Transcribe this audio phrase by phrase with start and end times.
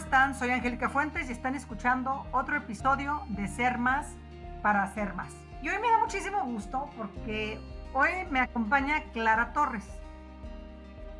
[0.00, 0.34] están?
[0.34, 4.16] Soy Angélica Fuentes y están escuchando otro episodio de Ser Más
[4.62, 5.30] para Ser Más.
[5.62, 7.60] Y hoy me da muchísimo gusto porque
[7.92, 9.86] hoy me acompaña Clara Torres.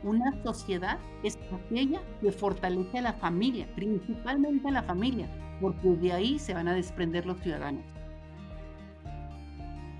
[0.02, 5.28] Una sociedad es aquella que fortalece a la familia, principalmente a la familia,
[5.60, 7.84] porque de ahí se van a desprender los ciudadanos.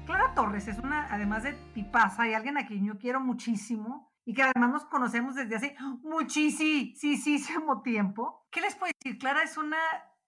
[0.06, 4.32] Clara Torres es una, además de tipaza y alguien a quien yo quiero muchísimo, y
[4.32, 8.46] que además nos conocemos desde hace muchísimo tiempo.
[8.52, 9.18] ¿Qué les puedo decir?
[9.18, 9.76] Clara es una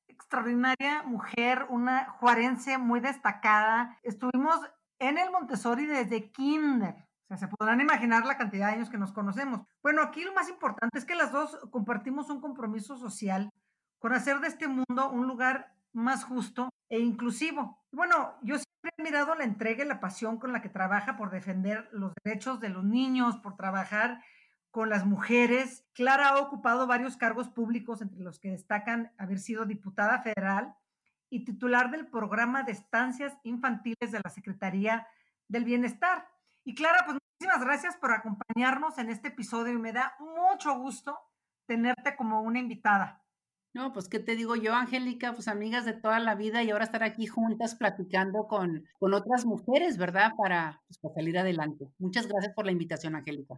[0.09, 3.97] extraordinaria mujer, una juarense muy destacada.
[4.03, 4.59] Estuvimos
[4.99, 6.97] en el Montessori desde kinder.
[6.97, 9.61] O sea, se podrán imaginar la cantidad de años que nos conocemos.
[9.85, 13.51] Bueno, aquí lo más importante es que las dos compartimos un compromiso social
[14.01, 17.79] con hacer de este mundo un lugar más justo e inclusivo.
[17.93, 21.31] Bueno, yo siempre he mirado la entrega y la pasión con la que trabaja por
[21.31, 24.23] defender los derechos de los niños, por trabajar
[24.71, 25.87] con las mujeres.
[25.95, 30.75] Clara ha ocupado varios cargos públicos, entre los que destacan haber sido diputada federal
[31.31, 35.07] y titular del programa de estancias infantiles de la Secretaría
[35.47, 36.29] del Bienestar.
[36.65, 41.19] Y Clara, pues muchísimas gracias por acompañarnos en este episodio y me da mucho gusto
[41.67, 43.22] tenerte como una invitada.
[43.75, 45.33] No, pues, ¿qué te digo yo, Angélica?
[45.33, 49.47] Pues amigas de toda la vida y ahora estar aquí juntas platicando con, con otras
[49.47, 50.33] mujeres, ¿verdad?
[50.37, 51.89] Para, pues, para salir adelante.
[51.99, 53.55] Muchas gracias por la invitación, Angélica.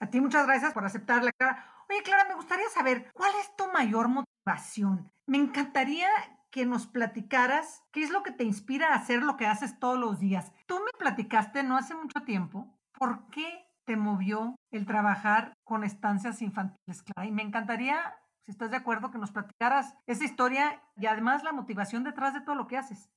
[0.00, 1.72] A ti muchas gracias por aceptarla, Clara.
[1.88, 5.12] Oye, Clara, me gustaría saber, ¿cuál es tu mayor motivación?
[5.26, 6.08] Me encantaría
[6.50, 9.98] que nos platicaras qué es lo que te inspira a hacer lo que haces todos
[9.98, 10.52] los días.
[10.66, 16.42] Tú me platicaste no hace mucho tiempo, ¿por qué te movió el trabajar con estancias
[16.42, 17.28] infantiles, Clara?
[17.28, 21.52] Y me encantaría si estás de acuerdo, que nos platicaras esa historia y además la
[21.52, 23.10] motivación detrás de todo lo que haces.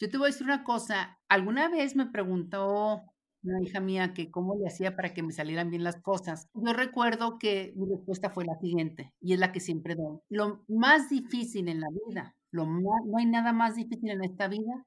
[0.00, 1.18] Yo te voy a decir una cosa.
[1.28, 3.02] Alguna vez me preguntó
[3.42, 6.48] una hija mía que cómo le hacía para que me salieran bien las cosas.
[6.54, 10.18] Yo recuerdo que mi respuesta fue la siguiente, y es la que siempre doy.
[10.30, 14.86] Lo más difícil en la vida, lo no hay nada más difícil en esta vida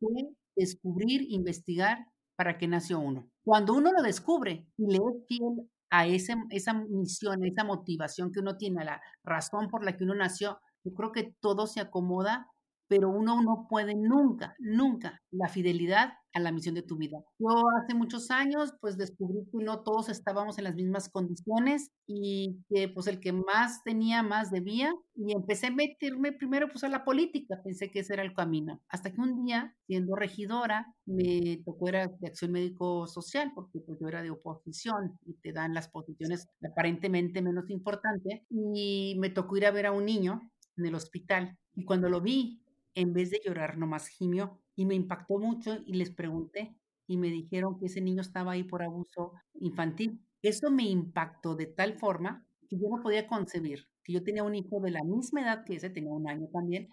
[0.00, 0.06] que
[0.56, 2.06] descubrir, investigar
[2.36, 3.28] para qué nació uno.
[3.44, 8.32] Cuando uno lo descubre y le es fiel a ese, esa misión, a esa motivación
[8.32, 11.66] que uno tiene, a la razón por la que uno nació, yo creo que todo
[11.68, 12.48] se acomoda
[12.88, 17.18] pero uno no puede nunca, nunca la fidelidad a la misión de tu vida.
[17.38, 17.48] Yo
[17.80, 22.88] hace muchos años pues descubrí que no todos estábamos en las mismas condiciones y que
[22.88, 27.04] pues el que más tenía más debía y empecé a meterme primero pues a la
[27.04, 28.82] política, pensé que ese era el camino.
[28.88, 33.98] Hasta que un día, siendo regidora, me tocó era de acción médico social porque pues
[34.00, 39.56] yo era de oposición y te dan las posiciones aparentemente menos importantes y me tocó
[39.56, 40.40] ir a ver a un niño
[40.76, 42.60] en el hospital y cuando lo vi
[42.94, 47.28] en vez de llorar nomás gimió y me impactó mucho y les pregunté y me
[47.28, 50.20] dijeron que ese niño estaba ahí por abuso infantil.
[50.42, 54.54] Eso me impactó de tal forma que yo no podía concebir que yo tenía un
[54.54, 56.88] hijo de la misma edad que ese, tenía un año también,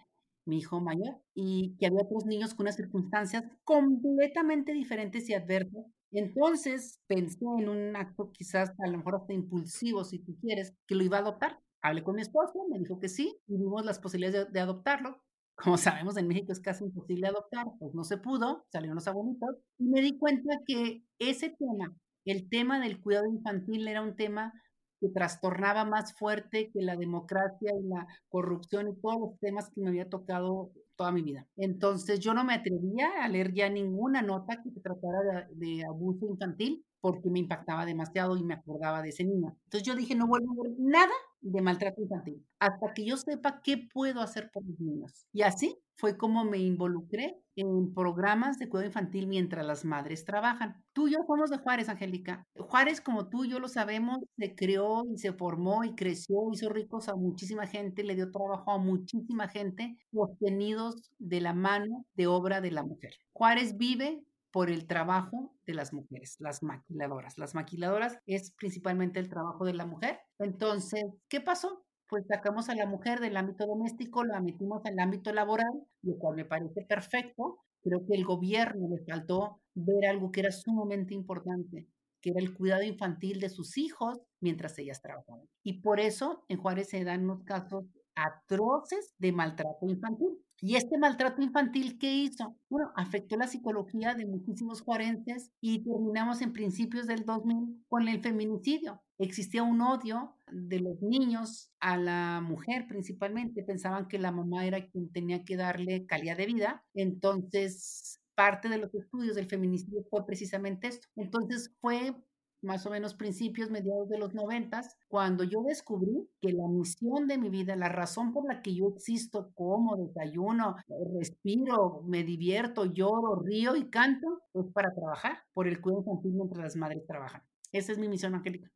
[0.46, 5.84] mi hijo mayor, y que había otros niños con unas circunstancias completamente diferentes y adversas.
[6.10, 10.94] Entonces pensé en un acto quizás a lo mejor hasta impulsivo, si tú quieres, que
[10.94, 11.60] lo iba a adoptar.
[11.82, 15.20] Hablé con mi esposo, me dijo que sí, y vimos las posibilidades de, de adoptarlo
[15.62, 19.56] como sabemos en México es casi imposible adoptar, pues no se pudo, salieron los abuelitos,
[19.78, 24.52] y me di cuenta que ese tema, el tema del cuidado infantil era un tema
[25.00, 29.80] que trastornaba más fuerte que la democracia y la corrupción y todos los temas que
[29.80, 31.46] me había tocado toda mi vida.
[31.56, 35.84] Entonces yo no me atrevía a leer ya ninguna nota que se tratara de, de
[35.84, 39.58] abuso infantil porque me impactaba demasiado y me acordaba de ese niño.
[39.64, 43.60] Entonces yo dije, no vuelvo a ver nada de maltrato infantil hasta que yo sepa
[43.62, 45.26] qué puedo hacer por los niños.
[45.32, 50.82] Y así fue como me involucré en programas de cuidado infantil mientras las madres trabajan.
[50.92, 52.46] Tú y yo somos de Juárez, Angélica.
[52.56, 56.68] Juárez, como tú y yo lo sabemos, se creó y se formó y creció, hizo
[56.68, 62.28] ricos a muchísima gente, le dio trabajo a muchísima gente, sostenidos de la mano de
[62.28, 63.14] obra de la mujer.
[63.32, 67.38] Juárez vive por el trabajo de las mujeres, las maquiladoras.
[67.38, 70.20] Las maquiladoras es principalmente el trabajo de la mujer.
[70.38, 71.84] Entonces, ¿qué pasó?
[72.08, 75.72] Pues sacamos a la mujer del ámbito doméstico, la metimos en el ámbito laboral,
[76.02, 77.60] lo cual me parece perfecto.
[77.82, 81.88] Creo que el gobierno le faltó ver algo que era sumamente importante,
[82.20, 85.48] que era el cuidado infantil de sus hijos mientras ellas trabajaban.
[85.64, 87.84] Y por eso en Juárez se dan unos casos
[88.14, 90.38] atroces de maltrato infantil.
[90.64, 92.56] ¿Y este maltrato infantil qué hizo?
[92.70, 98.22] Bueno, afectó la psicología de muchísimos juarenses y terminamos en principios del 2000 con el
[98.22, 99.02] feminicidio.
[99.18, 103.64] Existía un odio de los niños a la mujer principalmente.
[103.64, 106.84] Pensaban que la mamá era quien tenía que darle calidad de vida.
[106.94, 111.08] Entonces, parte de los estudios del feminicidio fue precisamente esto.
[111.16, 112.14] Entonces, fue
[112.62, 117.38] más o menos principios, mediados de los noventas, cuando yo descubrí que la misión de
[117.38, 120.76] mi vida, la razón por la que yo existo, como desayuno,
[121.18, 126.62] respiro, me divierto, lloro, río y canto, es para trabajar por el cuidado infantil mientras
[126.62, 127.42] las madres trabajan.
[127.72, 128.70] Esa es mi misión, Angélica.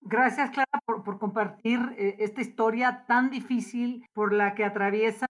[0.00, 5.26] Gracias, Clara, por, por compartir eh, esta historia tan difícil por la que atraviesa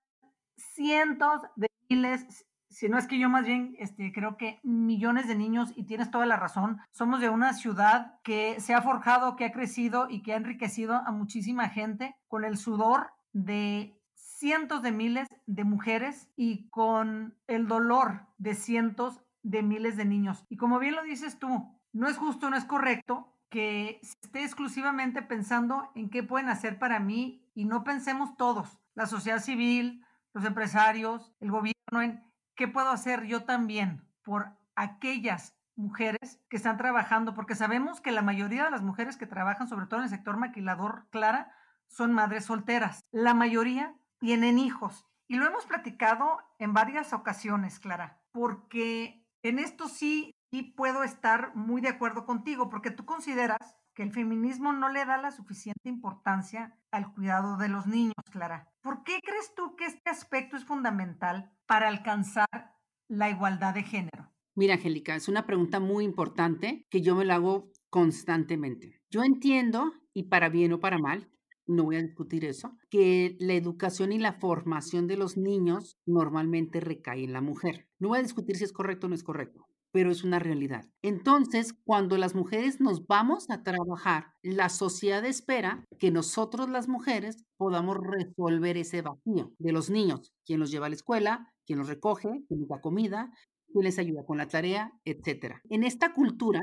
[0.57, 5.37] cientos de miles, si no es que yo más bien este, creo que millones de
[5.37, 9.45] niños, y tienes toda la razón, somos de una ciudad que se ha forjado, que
[9.45, 14.93] ha crecido y que ha enriquecido a muchísima gente con el sudor de cientos de
[14.93, 20.47] miles de mujeres y con el dolor de cientos de miles de niños.
[20.49, 24.43] Y como bien lo dices tú, no es justo, no es correcto que se esté
[24.45, 30.05] exclusivamente pensando en qué pueden hacer para mí y no pensemos todos, la sociedad civil,
[30.33, 36.77] los empresarios, el gobierno, en qué puedo hacer yo también por aquellas mujeres que están
[36.77, 40.11] trabajando, porque sabemos que la mayoría de las mujeres que trabajan, sobre todo en el
[40.11, 41.55] sector maquilador, Clara,
[41.89, 43.01] son madres solteras.
[43.11, 45.07] La mayoría tienen hijos.
[45.29, 51.55] Y lo hemos platicado en varias ocasiones, Clara, porque en esto sí, sí puedo estar
[51.55, 55.89] muy de acuerdo contigo, porque tú consideras que el feminismo no le da la suficiente
[55.89, 58.71] importancia al cuidado de los niños, Clara.
[58.81, 62.77] ¿Por qué crees tú que este aspecto es fundamental para alcanzar
[63.09, 64.31] la igualdad de género?
[64.55, 69.01] Mira, Angélica, es una pregunta muy importante que yo me la hago constantemente.
[69.11, 71.31] Yo entiendo, y para bien o para mal,
[71.67, 76.79] no voy a discutir eso, que la educación y la formación de los niños normalmente
[76.79, 77.89] recae en la mujer.
[77.99, 80.89] No voy a discutir si es correcto o no es correcto pero es una realidad.
[81.03, 87.45] Entonces, cuando las mujeres nos vamos a trabajar, la sociedad espera que nosotros las mujeres
[87.59, 91.89] podamos resolver ese vacío de los niños, quién los lleva a la escuela, quién los
[91.89, 93.31] recoge, quién les da comida,
[93.73, 95.57] quién les ayuda con la tarea, etc.
[95.71, 96.61] En esta cultura,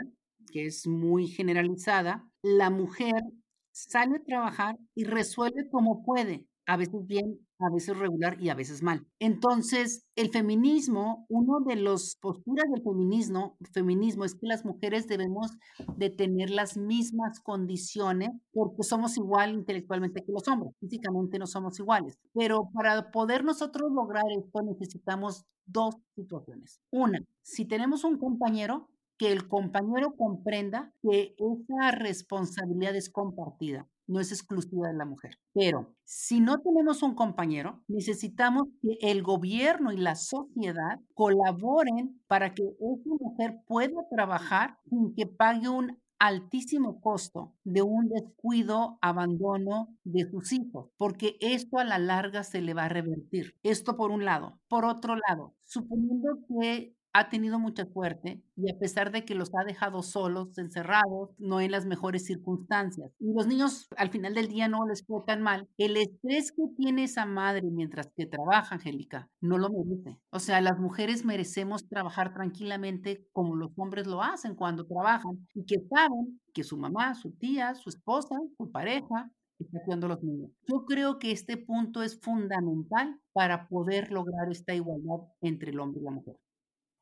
[0.52, 3.24] que es muy generalizada, la mujer
[3.72, 8.56] sale a trabajar y resuelve como puede, a veces bien, a veces regular y a
[8.56, 9.06] veces mal.
[9.20, 15.52] Entonces, el feminismo, uno de los posturas del feminismo, feminismo es que las mujeres debemos
[15.98, 21.80] de tener las mismas condiciones porque somos igual intelectualmente que los hombres, físicamente no somos
[21.80, 22.18] iguales.
[22.34, 26.80] Pero para poder nosotros lograr esto necesitamos dos situaciones.
[26.92, 28.90] Una, si tenemos un compañero,
[29.20, 35.38] que el compañero comprenda que esa responsabilidad es compartida no es exclusiva de la mujer.
[35.54, 42.54] Pero si no tenemos un compañero, necesitamos que el gobierno y la sociedad colaboren para
[42.54, 49.96] que esa mujer pueda trabajar sin que pague un altísimo costo de un descuido, abandono
[50.04, 53.54] de sus hijos, porque esto a la larga se le va a revertir.
[53.64, 54.60] Esto por un lado.
[54.68, 59.50] Por otro lado, suponiendo que ha tenido mucha suerte y a pesar de que los
[59.56, 63.12] ha dejado solos, encerrados, no en las mejores circunstancias.
[63.20, 65.68] Y los niños al final del día no les fue tan mal.
[65.78, 70.20] El estrés que tiene esa madre mientras que trabaja, Angélica, no lo merece.
[70.32, 75.66] O sea, las mujeres merecemos trabajar tranquilamente como los hombres lo hacen cuando trabajan y
[75.66, 80.52] que saben que su mamá, su tía, su esposa, su pareja está cuidando los niños.
[80.68, 86.02] Yo creo que este punto es fundamental para poder lograr esta igualdad entre el hombre
[86.02, 86.36] y la mujer.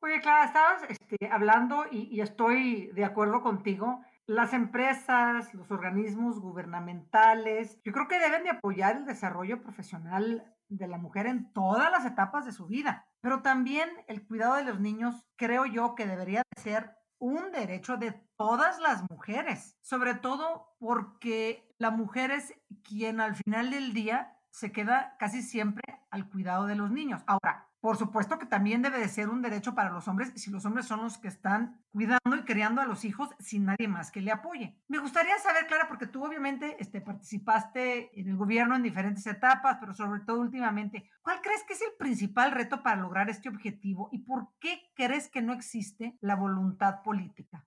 [0.08, 4.06] Oye, Clara, estabas este, hablando y, estoy de acuerdo contigo.
[4.26, 10.88] Las empresas, los organismos gubernamentales, yo creo que deben de apoyar el desarrollo profesional de
[10.88, 13.06] la mujer en todas las etapas de su vida.
[13.20, 18.14] Pero también el cuidado de los niños, creo yo que debería ser un derecho de
[18.38, 24.72] todas las mujeres, sobre todo porque la mujer es quien al final del día se
[24.72, 27.24] queda casi siempre al cuidado de los niños.
[27.28, 30.66] Ahora, por supuesto que también debe de ser un derecho para los hombres si los
[30.66, 34.20] hombres son los que están cuidando y criando a los hijos sin nadie más que
[34.20, 34.78] le apoye.
[34.90, 39.78] Me gustaría saber, Clara, porque tú obviamente este, participaste en el gobierno en diferentes etapas,
[39.80, 44.10] pero sobre todo últimamente, ¿cuál crees que es el principal reto para lograr este objetivo
[44.12, 47.66] y por qué crees que no existe la voluntad política?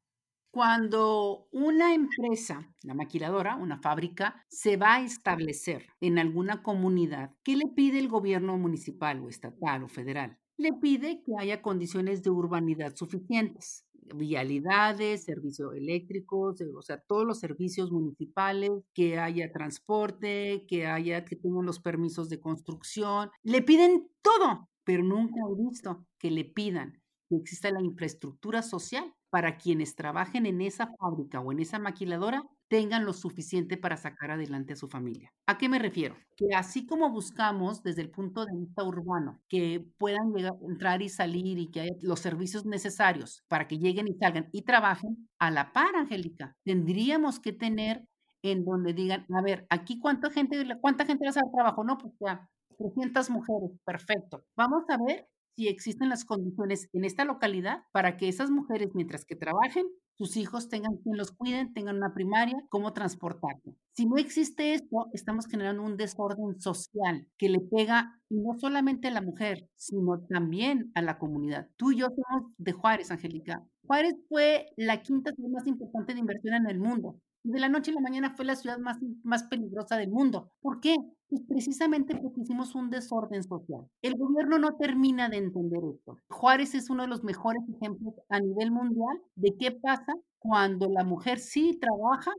[0.52, 7.54] Cuando una empresa, la maquiladora, una fábrica, se va a establecer en alguna comunidad, ¿qué
[7.54, 10.38] le pide el gobierno municipal o estatal o federal?
[10.56, 17.38] Le pide que haya condiciones de urbanidad suficientes, vialidades, servicios eléctricos, o sea, todos los
[17.38, 23.30] servicios municipales, que haya transporte, que haya, que tengan los permisos de construcción.
[23.44, 29.14] Le piden todo, pero nunca he visto que le pidan que exista la infraestructura social
[29.30, 34.30] para quienes trabajen en esa fábrica o en esa maquiladora tengan lo suficiente para sacar
[34.30, 35.32] adelante a su familia.
[35.46, 36.16] ¿A qué me refiero?
[36.36, 41.08] Que así como buscamos desde el punto de vista urbano que puedan llegar, entrar y
[41.08, 45.50] salir y que haya los servicios necesarios para que lleguen y salgan y trabajen, a
[45.50, 48.04] la par, Angélica, tendríamos que tener
[48.42, 51.98] en donde digan, a ver, aquí cuánta gente, cuánta gente va a hacer trabajo, no,
[51.98, 54.44] pues ya, 300 mujeres, perfecto.
[54.56, 55.26] Vamos a ver
[55.56, 59.86] si existen las condiciones en esta localidad para que esas mujeres, mientras que trabajen,
[60.20, 63.74] sus hijos tengan quien los cuiden, tengan una primaria, cómo transportarse.
[63.92, 69.08] Si no existe esto, estamos generando un desorden social que le pega y no solamente
[69.08, 71.68] a la mujer, sino también a la comunidad.
[71.76, 73.64] Tú y yo somos de Juárez, Angélica.
[73.86, 77.16] Juárez fue la quinta ciudad más importante de inversión en el mundo.
[77.42, 80.52] De la noche a la mañana fue la ciudad más, más peligrosa del mundo.
[80.60, 80.94] ¿Por qué?
[81.28, 83.86] Pues precisamente porque hicimos un desorden social.
[84.02, 86.18] El gobierno no termina de entender esto.
[86.28, 91.04] Juárez es uno de los mejores ejemplos a nivel mundial de qué pasa cuando la
[91.04, 92.32] mujer sí trabaja,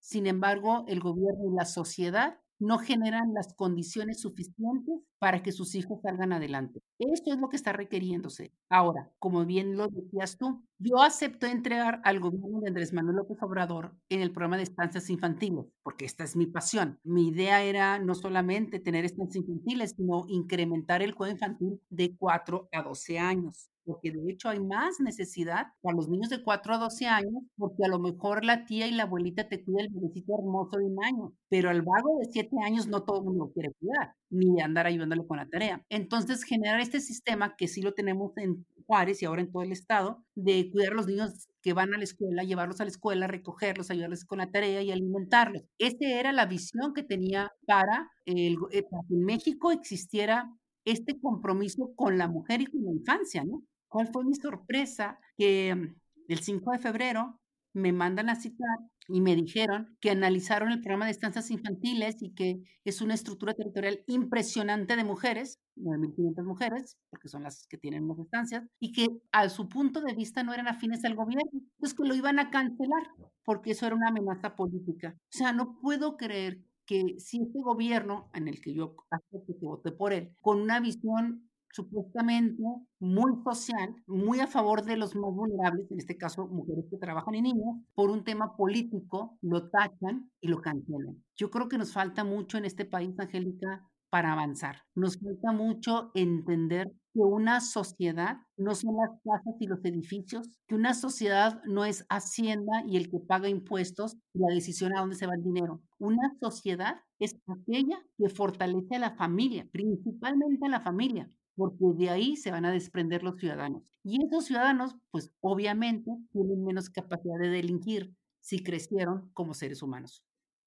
[0.00, 5.74] sin embargo, el gobierno y la sociedad no generan las condiciones suficientes para que sus
[5.74, 6.80] hijos salgan adelante.
[6.98, 8.52] Esto es lo que está requiriéndose.
[8.68, 13.38] Ahora, como bien lo decías tú, yo acepto entregar al gobierno de Andrés Manuel López
[13.42, 17.00] Obrador en el programa de estancias infantiles, porque esta es mi pasión.
[17.02, 22.68] Mi idea era no solamente tener estancias infantiles, sino incrementar el juego infantil de 4
[22.72, 26.78] a 12 años porque de hecho hay más necesidad para los niños de 4 a
[26.78, 30.34] 12 años, porque a lo mejor la tía y la abuelita te cuida el bebecito
[30.38, 33.52] hermoso de un año, pero al vago de 7 años no todo el mundo lo
[33.52, 35.82] quiere cuidar, ni andar ayudándole con la tarea.
[35.88, 39.72] Entonces, generar este sistema que sí lo tenemos en Juárez y ahora en todo el
[39.72, 43.26] estado, de cuidar a los niños que van a la escuela, llevarlos a la escuela,
[43.26, 45.62] recogerlos, ayudarles con la tarea y alimentarlos.
[45.78, 50.50] Esa era la visión que tenía para, el, eh, para que en México existiera
[50.84, 53.62] este compromiso con la mujer y con la infancia, ¿no?
[53.88, 55.18] ¿Cuál fue mi sorpresa?
[55.36, 55.96] Que mm,
[56.28, 57.40] el 5 de febrero
[57.72, 58.78] me mandan a citar
[59.08, 63.54] y me dijeron que analizaron el programa de estancias infantiles y que es una estructura
[63.54, 69.08] territorial impresionante de mujeres, 9.500 mujeres, porque son las que tienen más estancias, y que
[69.32, 72.50] a su punto de vista no eran afines al gobierno, pues que lo iban a
[72.50, 73.08] cancelar,
[73.44, 75.16] porque eso era una amenaza política.
[75.16, 79.66] O sea, no puedo creer que si este gobierno, en el que yo acepto que
[79.66, 81.47] voté por él, con una visión
[81.78, 82.62] supuestamente
[82.98, 87.36] muy social, muy a favor de los más vulnerables, en este caso mujeres que trabajan
[87.36, 91.22] y niños, por un tema político, lo tachan y lo cancelan.
[91.36, 94.82] Yo creo que nos falta mucho en este país, Angélica, para avanzar.
[94.94, 100.74] Nos falta mucho entender que una sociedad no son las casas y los edificios, que
[100.74, 105.16] una sociedad no es Hacienda y el que paga impuestos y la decisión a dónde
[105.16, 105.82] se va el dinero.
[105.98, 112.08] Una sociedad es aquella que fortalece a la familia, principalmente a la familia porque de
[112.08, 113.92] ahí se van a desprender los ciudadanos.
[114.04, 120.24] Y esos ciudadanos, pues obviamente, tienen menos capacidad de delinquir si crecieron como seres humanos.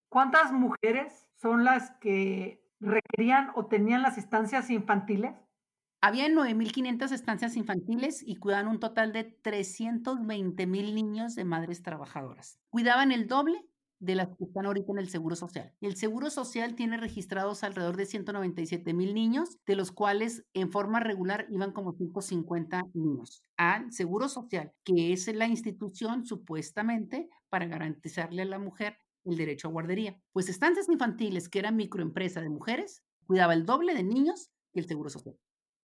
[0.09, 5.33] ¿Cuántas mujeres son las que requerían o tenían las estancias infantiles?
[6.01, 12.59] Había 9.500 estancias infantiles y cuidaban un total de 320.000 niños de madres trabajadoras.
[12.69, 13.65] Cuidaban el doble
[14.01, 15.71] de las que están ahorita en el Seguro Social.
[15.79, 20.99] El Seguro Social tiene registrados alrededor de 197 mil niños, de los cuales en forma
[20.99, 28.41] regular iban como 150 niños al Seguro Social, que es la institución supuestamente para garantizarle
[28.41, 30.19] a la mujer el derecho a guardería.
[30.33, 34.87] Pues estancias infantiles, que era microempresa de mujeres, cuidaba el doble de niños que el
[34.87, 35.37] Seguro Social.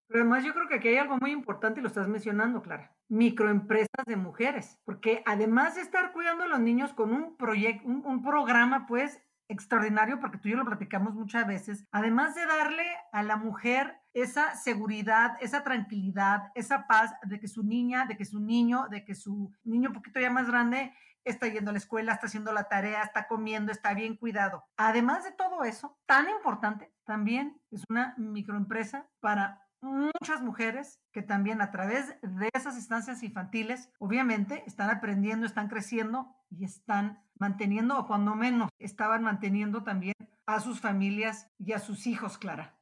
[0.07, 2.95] Pero además yo creo que aquí hay algo muy importante y lo estás mencionando, Clara.
[3.09, 4.79] Microempresas de mujeres.
[4.85, 10.19] Porque además de estar cuidando a los niños con un proyecto, un, programa pues extraordinario,
[10.19, 14.55] porque tú y yo lo platicamos muchas veces, además de darle a la mujer esa
[14.55, 19.15] seguridad, esa tranquilidad, esa paz de que su niña, de que su niño, de que
[19.15, 22.67] su niño un poquito ya más grande está yendo a la escuela, está haciendo la
[22.67, 24.65] tarea, está comiendo, está bien cuidado.
[24.75, 31.61] Además de todo eso, tan importante, también es una microempresa para muchas mujeres que también
[31.61, 38.07] a través de esas instancias infantiles, obviamente, están aprendiendo, están creciendo y están manteniendo, o
[38.07, 40.15] cuando menos, estaban manteniendo también
[40.45, 42.79] a sus familias y a sus hijos, Clara.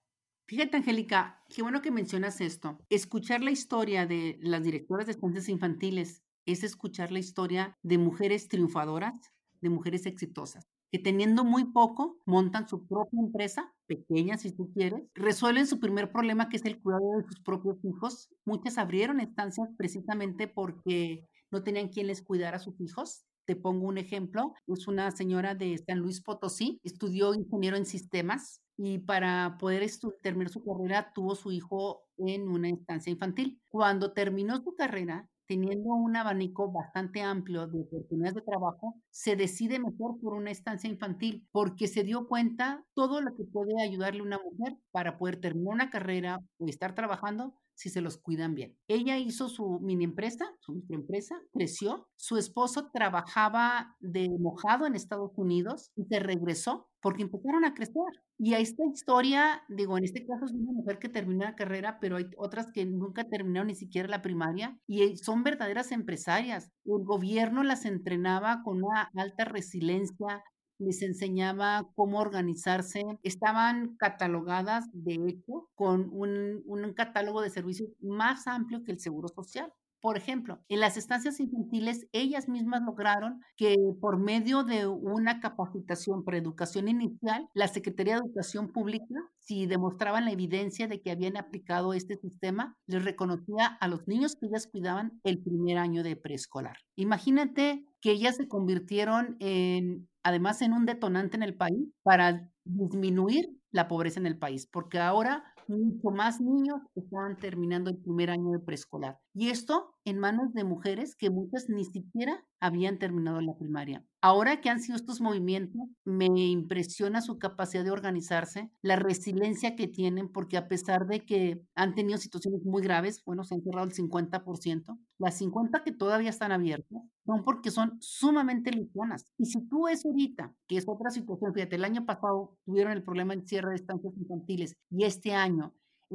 [0.47, 2.77] Fíjate, Angélica, qué bueno que mencionas esto.
[2.89, 8.47] Escuchar la historia de las directoras de estancias infantiles es escuchar la historia de mujeres
[8.47, 14.71] triunfadoras, de mujeres exitosas que teniendo muy poco montan su propia empresa, pequeña si tú
[14.73, 18.29] quieres, resuelven su primer problema que es el cuidado de sus propios hijos.
[18.45, 23.25] Muchas abrieron estancias precisamente porque no tenían quien les cuidara a sus hijos.
[23.43, 28.61] Te pongo un ejemplo, es una señora de San Luis Potosí, estudió ingeniero en sistemas
[28.77, 29.85] y para poder
[30.23, 33.59] terminar su carrera tuvo su hijo en una estancia infantil.
[33.67, 39.79] Cuando terminó su carrera, teniendo un abanico bastante amplio de oportunidades de trabajo, se decide
[39.79, 44.39] mejor por una estancia infantil, porque se dio cuenta todo lo que puede ayudarle una
[44.39, 48.75] mujer para poder terminar una carrera o estar trabajando si se los cuidan bien.
[48.87, 52.07] Ella hizo su mini empresa, su microempresa, creció.
[52.15, 58.01] Su esposo trabajaba de mojado en Estados Unidos y se regresó porque empezaron a crecer.
[58.37, 61.99] Y a esta historia, digo, en este caso es una mujer que terminó la carrera,
[62.01, 66.71] pero hay otras que nunca terminaron ni siquiera la primaria y son verdaderas empresarias.
[66.83, 70.43] El gobierno las entrenaba con una alta resiliencia,
[70.79, 73.03] les enseñaba cómo organizarse.
[73.23, 79.27] Estaban catalogadas, de hecho, con un, un catálogo de servicios más amplio que el Seguro
[79.29, 79.71] Social.
[80.05, 86.23] Por ejemplo, en las estancias infantiles, ellas mismas lograron que por medio de una capacitación
[86.23, 91.37] para educación inicial, la Secretaría de Educación Pública, si demostraban la evidencia de que habían
[91.37, 96.15] aplicado este sistema, les reconocía a los niños que ellas cuidaban el primer año de
[96.15, 96.77] preescolar.
[96.95, 103.49] Imagínate que ellas se convirtieron en, además, en un detonante en el país para disminuir
[103.71, 108.51] la pobreza en el país, porque ahora mucho más niños estaban terminando el primer año
[108.51, 109.19] de preescolar.
[109.33, 114.05] Y esto en manos de mujeres que muchas ni siquiera habían terminado la primaria.
[114.21, 119.87] Ahora que han sido estos movimientos, me impresiona su capacidad de organizarse, la resiliencia que
[119.87, 123.85] tienen, porque a pesar de que han tenido situaciones muy graves, bueno, se han cerrado
[123.85, 129.25] el 50%, las 50 que todavía están abiertas son porque son sumamente luchonas.
[129.37, 133.03] Y si tú ves ahorita, que es otra situación, fíjate, el año pasado tuvieron el
[133.03, 135.54] problema del cierre de estancias infantiles y este año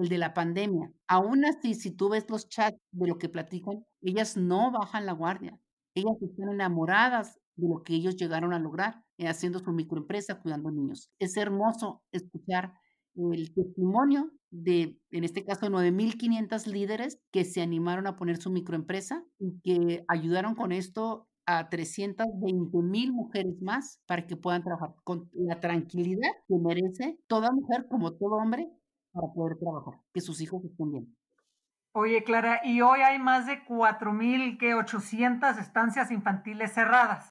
[0.02, 0.92] el de la pandemia.
[1.06, 5.12] Aún así, si tú ves los chats de lo que platican, ellas no bajan la
[5.12, 5.58] guardia.
[5.94, 10.70] Ellas están enamoradas de lo que ellos llegaron a lograr eh, haciendo su microempresa cuidando
[10.70, 11.10] niños.
[11.18, 12.72] Es hermoso escuchar
[13.16, 19.24] el testimonio de, en este caso, 9.500 líderes que se animaron a poner su microempresa
[19.38, 25.28] y que ayudaron con esto a 320 mil mujeres más para que puedan trabajar con
[25.32, 28.70] la tranquilidad que merece toda mujer como todo hombre
[29.12, 31.16] para poder trabajar, que sus hijos estén bien.
[31.92, 37.30] Oye, Clara, y hoy hay más de 4.800 estancias infantiles cerradas.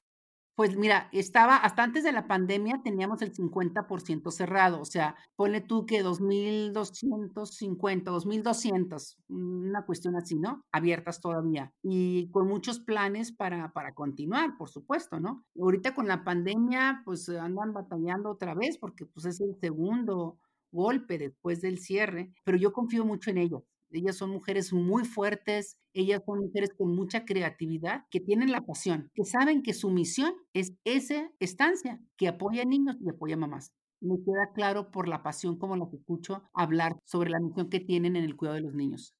[0.60, 5.62] Pues mira, estaba, hasta antes de la pandemia teníamos el 50% cerrado, o sea, ponle
[5.62, 10.62] tú que 2.250, 2.200, una cuestión así, ¿no?
[10.70, 15.46] Abiertas todavía y con muchos planes para, para continuar, por supuesto, ¿no?
[15.58, 20.36] Ahorita con la pandemia, pues andan batallando otra vez porque pues es el segundo
[20.72, 23.62] golpe después del cierre, pero yo confío mucho en ellas.
[23.92, 29.10] Ellas son mujeres muy fuertes, ellas son mujeres con mucha creatividad, que tienen la pasión,
[29.14, 33.38] que saben que su misión es esa estancia, que apoya a niños y apoya a
[33.38, 33.72] mamás.
[34.00, 38.16] Me queda claro por la pasión como las escucho hablar sobre la misión que tienen
[38.16, 39.14] en el cuidado de los niños.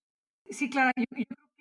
[0.49, 1.05] Sí, claro, yo,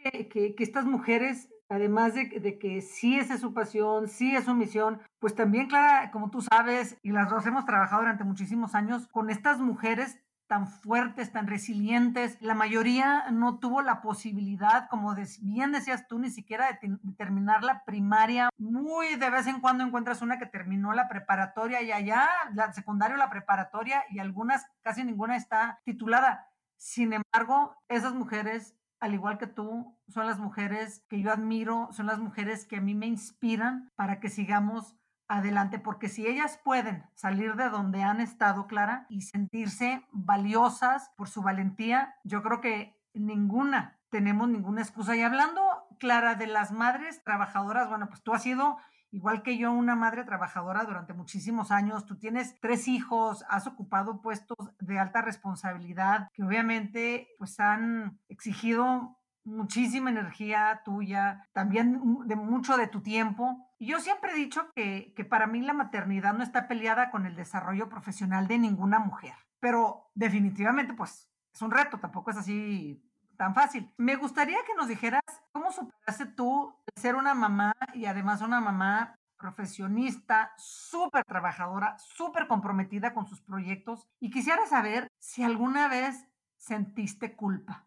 [0.01, 4.45] creo que, que, estas mujeres además de, de, que sí es su pasión, sí es
[4.45, 8.75] su misión, pues también, Clara, como tú sabes, y las dos hemos trabajado durante muchísimos
[8.75, 12.41] años con estas mujeres tan fuertes, tan resilientes.
[12.41, 17.85] La mayoría no tuvo la posibilidad, como bien decías tú, ni siquiera de, terminar la
[17.85, 18.49] primaria.
[18.57, 23.15] Muy de vez en cuando encuentras una que terminó la preparatoria y allá, la secundaria
[23.15, 26.49] o la preparatoria, y algunas, casi ninguna está titulada.
[26.77, 32.05] Sin embargo, esas mujeres al igual que tú, son las mujeres que yo admiro, son
[32.05, 34.95] las mujeres que a mí me inspiran para que sigamos
[35.27, 41.29] adelante, porque si ellas pueden salir de donde han estado, Clara, y sentirse valiosas por
[41.29, 45.15] su valentía, yo creo que ninguna tenemos ninguna excusa.
[45.15, 45.61] Y hablando,
[45.99, 48.77] Clara, de las madres trabajadoras, bueno, pues tú has sido
[49.11, 54.21] igual que yo, una madre trabajadora durante muchísimos años, tú tienes tres hijos, has ocupado
[54.21, 62.77] puestos de alta responsabilidad que obviamente pues han exigido muchísima energía tuya, también de mucho
[62.77, 63.69] de tu tiempo.
[63.77, 67.25] Y yo siempre he dicho que, que para mí la maternidad no está peleada con
[67.25, 73.03] el desarrollo profesional de ninguna mujer, pero definitivamente pues es un reto, tampoco es así
[73.37, 73.91] tan fácil.
[73.97, 75.23] Me gustaría que nos dijeras
[75.59, 83.13] cómo superaste tú ser una mamá y además una mamá profesionista, súper trabajadora, súper comprometida
[83.13, 87.85] con sus proyectos y quisiera saber si alguna vez sentiste culpa.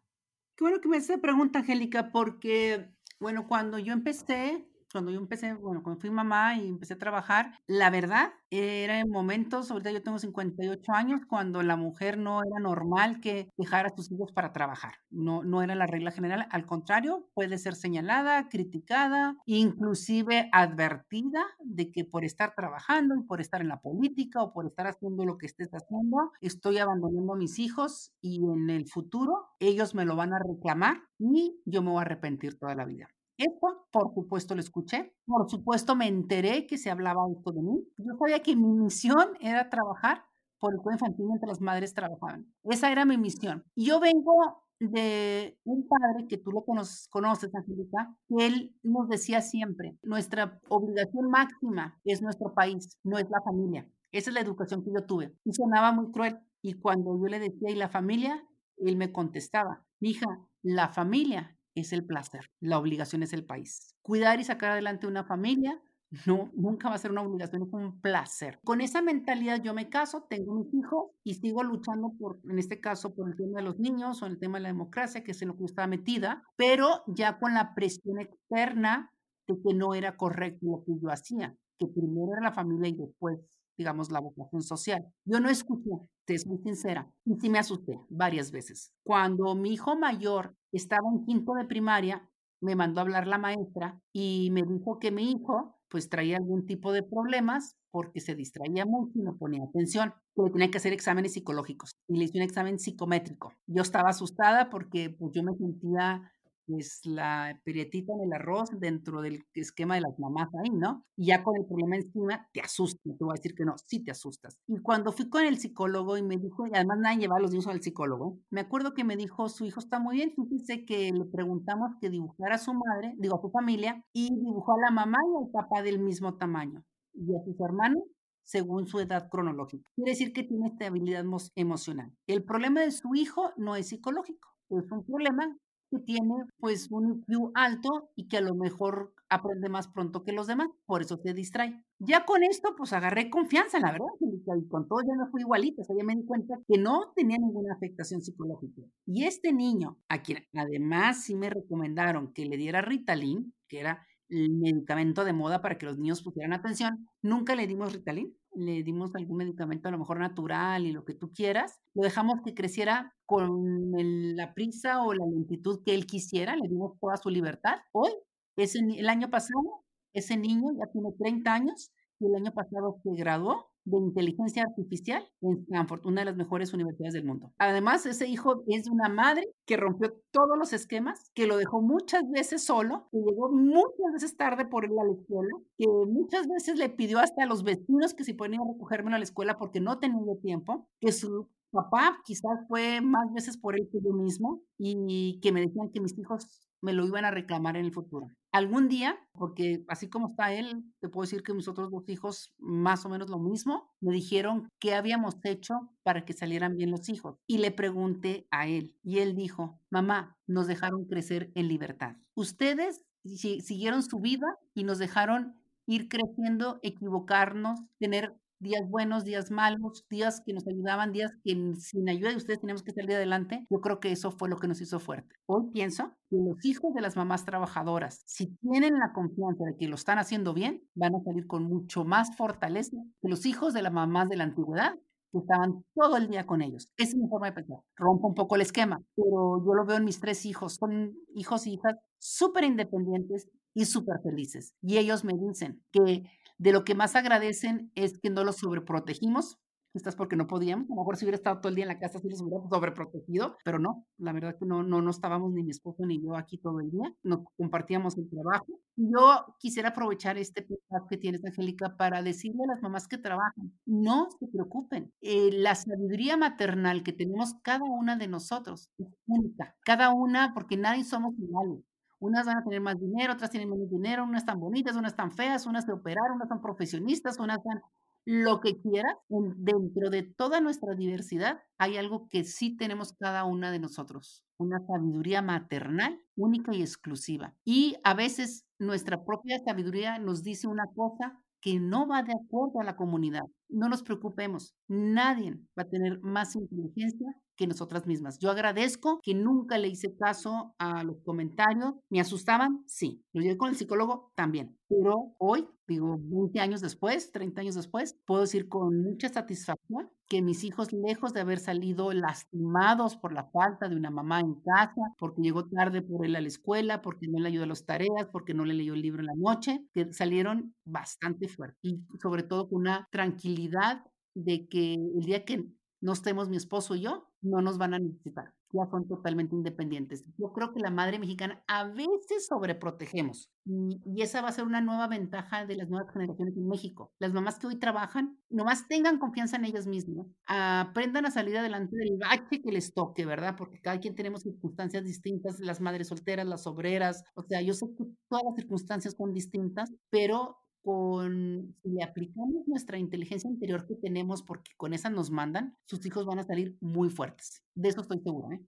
[0.55, 5.55] Qué bueno que me hace pregunta, Angélica, porque, bueno, cuando yo empecé, cuando yo empecé,
[5.55, 10.03] bueno, cuando fui mamá y empecé a trabajar, la verdad era en momentos, ahorita yo
[10.03, 14.53] tengo 58 años, cuando la mujer no era normal que dejara a sus hijos para
[14.53, 14.95] trabajar.
[15.11, 16.47] No, no era la regla general.
[16.51, 23.41] Al contrario, puede ser señalada, criticada, inclusive advertida de que por estar trabajando y por
[23.41, 27.37] estar en la política o por estar haciendo lo que estés haciendo, estoy abandonando a
[27.37, 31.91] mis hijos y en el futuro ellos me lo van a reclamar y yo me
[31.91, 33.09] voy a arrepentir toda la vida.
[33.39, 35.15] Esto, por supuesto, lo escuché.
[35.27, 37.85] Por supuesto, me enteré que se hablaba esto de mí.
[37.97, 40.25] Yo sabía que mi misión era trabajar
[40.59, 42.47] por el cuidado infantil mientras las madres trabajaban.
[42.65, 43.65] Esa era mi misión.
[43.75, 49.09] Y yo vengo de un padre que tú lo conoces, conoces Angélica, que él nos
[49.09, 53.89] decía siempre, nuestra obligación máxima es nuestro país, no es la familia.
[54.11, 55.35] Esa es la educación que yo tuve.
[55.45, 56.39] Y sonaba muy cruel.
[56.63, 58.45] Y cuando yo le decía, ¿y la familia?
[58.77, 60.27] Él me contestaba, hija,
[60.63, 63.95] la familia es el placer, la obligación es el país.
[64.03, 65.81] Cuidar y sacar adelante una familia
[66.27, 68.59] no, nunca va a ser una obligación, es un placer.
[68.65, 72.81] Con esa mentalidad yo me caso, tengo mis hijos y sigo luchando por, en este
[72.81, 75.43] caso, por el tema de los niños o el tema de la democracia, que es
[75.43, 79.11] en lo que estaba metida, pero ya con la presión externa
[79.49, 82.97] de que no era correcto lo que yo hacía, que primero era la familia y
[82.97, 83.39] después
[83.77, 85.05] digamos, la vocación social.
[85.25, 85.91] Yo no escuché,
[86.25, 88.93] te soy sincera, y sí me asusté varias veces.
[89.03, 92.29] Cuando mi hijo mayor estaba en quinto de primaria,
[92.61, 96.65] me mandó a hablar la maestra y me dijo que mi hijo pues traía algún
[96.65, 100.95] tipo de problemas porque se distraía mucho y no ponía atención, que tenía que hacer
[100.95, 103.53] exámenes psicológicos y le hice un examen psicométrico.
[103.67, 106.33] Yo estaba asustada porque pues, yo me sentía
[106.73, 111.05] pues la perietita en el arroz dentro del esquema de las mamás ahí, ¿no?
[111.17, 114.03] Y ya con el problema encima, te asustas, te voy a decir que no, sí
[114.03, 114.59] te asustas.
[114.67, 117.51] Y cuando fui con el psicólogo y me dijo, y además nadie lleva a los
[117.51, 121.13] niños al psicólogo, me acuerdo que me dijo, su hijo está muy bien, fíjese que
[121.13, 124.91] le preguntamos que dibujara a su madre, digo, a su familia, y dibujó a la
[124.91, 126.83] mamá y al papá del mismo tamaño,
[127.13, 128.03] y a sus hermanos
[128.45, 129.89] según su edad cronológica.
[129.95, 132.13] Quiere decir que tiene estabilidad emocional.
[132.27, 135.57] El problema de su hijo no es psicológico, es un problema
[135.93, 140.33] que tiene pues un IQ alto y que a lo mejor aprende más pronto que
[140.33, 141.83] los demás, por eso se distrae.
[141.99, 145.83] Ya con esto pues agarré confianza, la verdad, y con todo ya no fui igualita,
[145.83, 148.83] o sea, ya me di cuenta que no tenía ninguna afectación psicológica.
[149.07, 154.07] Y este niño, a quien además sí me recomendaron que le diera Ritalin, que era
[154.33, 158.83] el medicamento de moda para que los niños pusieran atención, nunca le dimos Ritalin, le
[158.83, 162.55] dimos algún medicamento a lo mejor natural y lo que tú quieras, lo dejamos que
[162.55, 163.93] creciera con
[164.37, 167.77] la prisa o la lentitud que él quisiera, le dimos toda su libertad.
[167.93, 168.13] Hoy,
[168.57, 173.11] ese, el año pasado, ese niño ya tiene 30 años y el año pasado se
[173.15, 177.53] graduó de inteligencia artificial en Stanford, una de las mejores universidades del mundo.
[177.59, 182.29] Además, ese hijo es una madre que rompió todos los esquemas, que lo dejó muchas
[182.31, 186.79] veces solo, que llegó muchas veces tarde por ir a la escuela, que muchas veces
[186.79, 189.81] le pidió hasta a los vecinos que se ponían a recogerme a la escuela porque
[189.81, 194.63] no tenía tiempo, que su papá quizás fue más veces por él que yo mismo
[194.79, 198.29] y que me decían que mis hijos me lo iban a reclamar en el futuro.
[198.53, 202.53] Algún día, porque así como está él, te puedo decir que mis otros dos hijos
[202.59, 207.09] más o menos lo mismo, me dijeron qué habíamos hecho para que salieran bien los
[207.09, 207.39] hijos.
[207.47, 212.17] Y le pregunté a él y él dijo, mamá, nos dejaron crecer en libertad.
[212.35, 220.07] Ustedes siguieron su vida y nos dejaron ir creciendo, equivocarnos, tener días buenos, días malos,
[220.09, 223.67] días que nos ayudaban, días que sin ayuda de ustedes tenemos que salir adelante.
[223.69, 225.35] Yo creo que eso fue lo que nos hizo fuerte.
[225.47, 229.89] Hoy pienso que los hijos de las mamás trabajadoras, si tienen la confianza de que
[229.89, 233.83] lo están haciendo bien, van a salir con mucho más fortaleza que los hijos de
[233.83, 234.95] las mamás de la antigüedad
[235.33, 236.89] que estaban todo el día con ellos.
[236.97, 237.79] Es mi forma de pensar.
[237.97, 240.75] Rompo un poco el esquema, pero yo lo veo en mis tres hijos.
[240.75, 244.75] Son hijos y hijas súper independientes y súper felices.
[244.83, 246.23] Y ellos me dicen que
[246.63, 249.59] de lo que más agradecen es que no los sobreprotegimos,
[249.93, 251.99] quizás porque no podíamos, a lo mejor si hubiera estado todo el día en la
[251.99, 255.65] casa, sí los hubiera sobreprotegido, pero no, la verdad que no, no, no estábamos ni
[255.65, 258.67] mi esposo ni yo aquí todo el día, nos compartíamos el trabajo.
[258.95, 263.73] Yo quisiera aprovechar este podcast que tienes, Angélica, para decirle a las mamás que trabajan,
[263.85, 269.75] no se preocupen, eh, la sabiduría maternal que tenemos cada una de nosotros es única,
[269.85, 271.81] cada una, porque nadie somos iguales.
[272.23, 275.33] Unas van a tener más dinero, otras tienen menos dinero, unas están bonitas, unas están
[275.33, 277.83] feas, unas se operaron, unas son profesionistas, unas están
[278.25, 279.17] lo que quieras.
[279.29, 284.79] Dentro de toda nuestra diversidad hay algo que sí tenemos cada una de nosotros, una
[284.87, 287.57] sabiduría maternal única y exclusiva.
[287.65, 292.81] Y a veces nuestra propia sabiduría nos dice una cosa que no va de acuerdo
[292.81, 293.43] a la comunidad.
[293.69, 298.39] No nos preocupemos, nadie va a tener más inteligencia que nosotras mismas.
[298.39, 301.95] Yo agradezco que nunca le hice caso a los comentarios.
[302.11, 302.83] ¿Me asustaban?
[302.87, 303.23] Sí.
[303.33, 304.77] Lo llevé con el psicólogo también.
[304.89, 310.43] Pero hoy, digo, 20 años después, 30 años después, puedo decir con mucha satisfacción que
[310.43, 315.03] mis hijos, lejos de haber salido lastimados por la falta de una mamá en casa,
[315.19, 318.29] porque llegó tarde por él a la escuela, porque no le ayudó a las tareas,
[318.33, 322.43] porque no le leyó el libro en la noche, que salieron bastante fuertes y sobre
[322.43, 325.67] todo con una tranquilidad de que el día que
[326.01, 330.25] no estemos mi esposo y yo, no nos van a necesitar, ya son totalmente independientes.
[330.39, 334.65] Yo creo que la madre mexicana a veces sobreprotegemos y, y esa va a ser
[334.65, 337.13] una nueva ventaja de las nuevas generaciones en México.
[337.19, 341.97] Las mamás que hoy trabajan, nomás tengan confianza en ellas mismas, aprendan a salir adelante
[341.97, 343.57] del bache que les toque, ¿verdad?
[343.57, 347.87] Porque cada quien tenemos circunstancias distintas, las madres solteras, las obreras, o sea, yo sé
[347.99, 353.95] que todas las circunstancias son distintas, pero con, si le aplicamos nuestra inteligencia interior que
[353.95, 357.63] tenemos, porque con esa nos mandan, sus hijos van a salir muy fuertes.
[357.75, 358.57] De eso estoy segura.
[358.57, 358.61] ¿eh?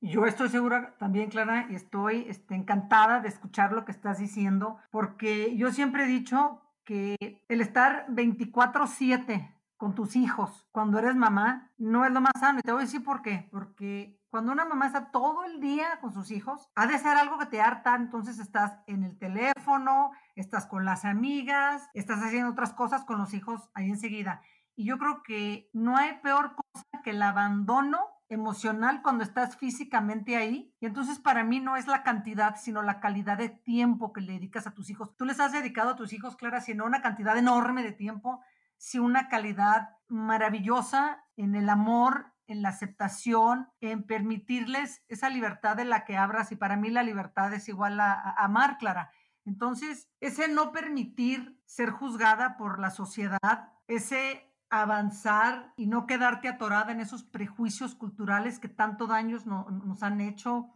[0.00, 4.78] Yo estoy segura también, Clara, y estoy este, encantada de escuchar lo que estás diciendo,
[4.90, 7.16] porque yo siempre he dicho que
[7.48, 12.60] el estar 24/7 con tus hijos cuando eres mamá no es lo más sano.
[12.60, 13.48] Y te voy a decir por qué.
[13.50, 17.38] Porque cuando una mamá está todo el día con sus hijos, ha de ser algo
[17.38, 22.72] que te harta, entonces estás en el teléfono, estás con las amigas, estás haciendo otras
[22.72, 24.40] cosas con los hijos ahí enseguida.
[24.74, 27.98] Y yo creo que no hay peor cosa que el abandono
[28.30, 30.74] emocional cuando estás físicamente ahí.
[30.80, 34.32] Y entonces para mí no es la cantidad, sino la calidad de tiempo que le
[34.32, 35.14] dedicas a tus hijos.
[35.18, 38.40] Tú les has dedicado a tus hijos, Clara, sino una cantidad enorme de tiempo,
[38.78, 45.84] si una calidad maravillosa en el amor, en la aceptación, en permitirles esa libertad de
[45.84, 49.10] la que abras y para mí la libertad es igual a, a amar, Clara.
[49.44, 56.92] Entonces, ese no permitir ser juzgada por la sociedad, ese avanzar y no quedarte atorada
[56.92, 60.70] en esos prejuicios culturales que tanto daños no, nos han hecho,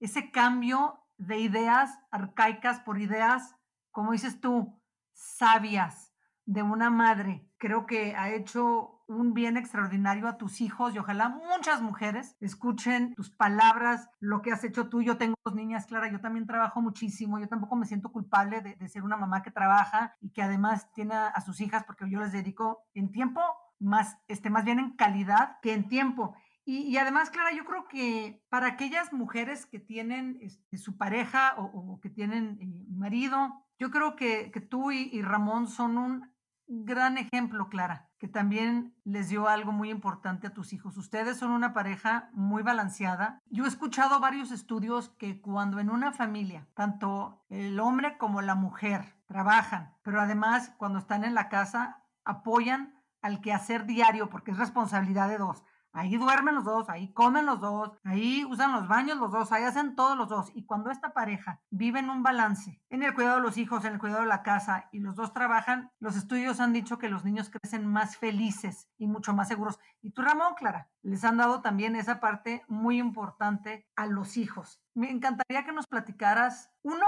[0.00, 3.54] ese cambio de ideas arcaicas por ideas,
[3.90, 4.80] como dices tú,
[5.12, 6.14] sabias
[6.46, 11.28] de una madre, creo que ha hecho un bien extraordinario a tus hijos y ojalá
[11.28, 15.02] muchas mujeres escuchen tus palabras, lo que has hecho tú.
[15.02, 18.88] Yo tengo dos niñas, Clara, yo también trabajo muchísimo, yo tampoco me siento culpable de,
[18.88, 22.32] ser una mamá que trabaja y que además tiene a, sus hijas porque yo les
[22.32, 23.40] dedico en tiempo
[23.78, 26.34] más, este, más bien en calidad que en tiempo.
[26.64, 31.98] Y, además, Clara, yo creo que para aquellas mujeres que tienen este, su pareja o,
[32.00, 36.31] que tienen eh, marido, yo creo que, tú y Ramón son un
[36.72, 40.96] gran ejemplo, Clara, que también les dio algo muy importante a tus hijos.
[40.96, 43.38] Ustedes son una pareja muy balanceada.
[43.50, 48.54] Yo he escuchado varios estudios que cuando en una familia, tanto el hombre como la
[48.54, 54.58] mujer trabajan, pero además cuando están en la casa, apoyan al quehacer diario, porque es
[54.58, 55.62] responsabilidad de dos.
[55.94, 59.64] Ahí duermen los dos, ahí comen los dos, ahí usan los baños los dos, ahí
[59.64, 60.50] hacen todos los dos.
[60.54, 63.92] Y cuando esta pareja vive en un balance, en el cuidado de los hijos, en
[63.94, 67.24] el cuidado de la casa, y los dos trabajan, los estudios han dicho que los
[67.24, 69.78] niños crecen más felices y mucho más seguros.
[70.00, 74.80] Y tú, Ramón, Clara, les han dado también esa parte muy importante a los hijos.
[74.94, 77.06] Me encantaría que nos platicaras, uno,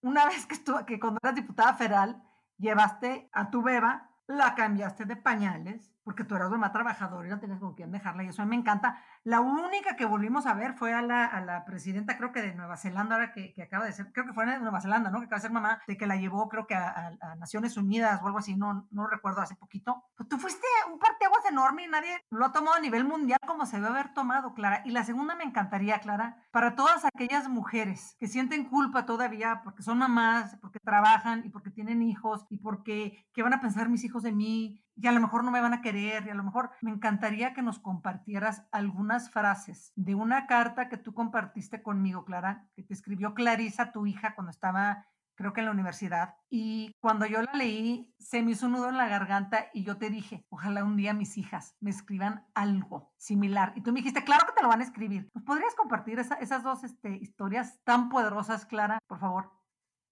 [0.00, 2.22] una vez que, estuvo, que cuando eras diputada federal,
[2.56, 7.38] llevaste a tu beba, la cambiaste de pañales, porque tú eras mamá trabajadora y no
[7.38, 9.02] tenías con quién dejarla y eso a mí me encanta.
[9.24, 12.54] La única que volvimos a ver fue a la, a la presidenta, creo que de
[12.54, 15.20] Nueva Zelanda, ahora que, que, acaba de ser, creo que fue en Nueva Zelanda, ¿no?
[15.20, 18.20] Que acaba de ser mamá, de que la llevó, creo que a, a, Naciones Unidas
[18.22, 20.04] o algo así, no, no recuerdo, hace poquito.
[20.16, 23.66] Pues tú fuiste un parteaguas enorme y nadie lo ha tomado a nivel mundial como
[23.66, 24.82] se debe haber tomado, Clara.
[24.84, 29.82] Y la segunda me encantaría, Clara, para todas aquellas mujeres que sienten culpa todavía porque
[29.82, 34.04] son mamás, porque trabajan y porque tienen hijos y porque, ¿qué van a pensar mis
[34.04, 34.82] hijos de mí?
[34.96, 37.54] y a lo mejor no me van a querer y a lo mejor me encantaría
[37.54, 42.94] que nos compartieras algunas frases de una carta que tú compartiste conmigo, Clara, que te
[42.94, 46.36] escribió Clarisa, tu hija, cuando estaba creo que en la universidad.
[46.50, 49.96] Y cuando yo la leí, se me hizo un nudo en la garganta y yo
[49.98, 53.72] te dije, ojalá un día mis hijas me escriban algo similar.
[53.76, 55.30] Y tú me dijiste, claro que te lo van a escribir.
[55.34, 59.50] ¿Nos podrías compartir esas dos este, historias tan poderosas, Clara, por favor?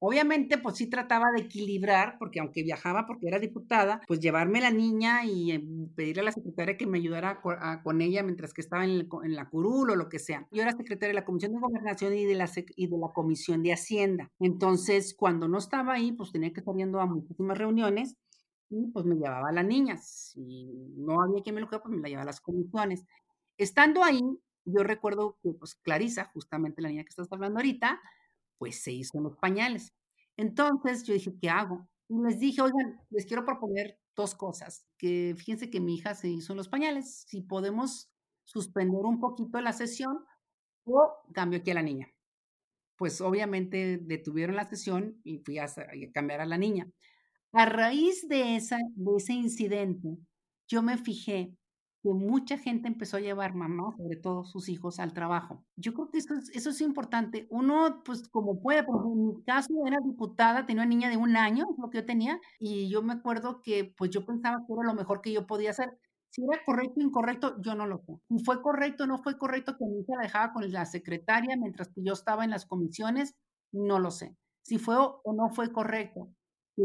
[0.03, 4.71] Obviamente, pues sí trataba de equilibrar, porque aunque viajaba porque era diputada, pues llevarme la
[4.71, 5.63] niña y eh,
[5.95, 9.91] pedirle a la secretaria que me ayudara con ella mientras que estaba en, la curul
[9.91, 10.49] o lo que sea.
[10.53, 12.49] Yo era secretaria de la Comisión de Gobernación y de la,
[13.13, 14.31] Comisión de Hacienda.
[14.39, 18.17] Entonces, cuando no estaba ahí, pues tenía que estar yendo a muchísimas reuniones
[18.71, 19.99] y pues me llevaba a la niña.
[19.99, 20.41] Si
[20.97, 23.05] no había quien me lo quedara, pues me la llevaba a las comisiones.
[23.59, 24.23] Estando ahí,
[24.65, 28.01] yo recuerdo que pues Clarisa, justamente la niña que estás hablando ahorita,
[28.61, 29.95] pues se hizo en los pañales.
[30.37, 31.89] Entonces yo dije, ¿qué hago?
[32.09, 36.29] Y les dije, oigan, les quiero proponer dos cosas, que fíjense que mi hija se
[36.29, 38.11] hizo en los pañales, si podemos
[38.45, 40.25] suspender un poquito la sesión
[40.85, 42.13] o cambio aquí a la niña.
[42.97, 45.67] Pues obviamente detuvieron la sesión y fui a,
[46.13, 46.87] cambiar a la niña.
[47.53, 50.19] A raíz de, esa, de ese incidente,
[50.69, 51.57] yo me fijé
[52.03, 55.65] que mucha gente empezó a llevar mamá, sobre todo sus hijos, al trabajo.
[55.77, 57.47] Yo creo que eso es, eso es importante.
[57.51, 61.37] Uno, pues como puede, por en mi caso era diputada, tenía una niña de un
[61.37, 64.83] año, lo que yo tenía, y yo me acuerdo que pues yo pensaba que era
[64.85, 65.99] lo mejor que yo podía hacer.
[66.31, 68.15] Si era correcto o incorrecto, yo no lo sé.
[68.29, 71.57] Si fue correcto o no fue correcto que mi hija la dejaba con la secretaria
[71.57, 73.35] mientras que yo estaba en las comisiones,
[73.73, 74.37] no lo sé.
[74.63, 76.31] Si fue o no fue correcto